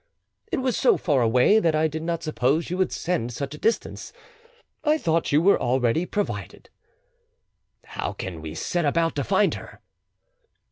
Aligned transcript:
"It 0.51 0.61
was 0.61 0.75
so 0.75 0.97
far 0.97 1.21
away 1.21 1.59
that 1.59 1.75
I 1.75 1.87
did 1.87 2.01
not 2.01 2.23
suppose 2.23 2.71
you 2.71 2.77
would 2.79 2.91
send 2.91 3.31
such 3.31 3.53
a 3.53 3.59
distance. 3.59 4.11
I 4.83 4.97
thought 4.97 5.31
you 5.31 5.43
were 5.43 5.61
already 5.61 6.07
provided." 6.07 6.71
"How 7.83 8.11
can 8.13 8.41
we 8.41 8.55
set 8.55 8.83
about 8.83 9.15
to 9.17 9.23
find 9.23 9.53
her?" 9.53 9.79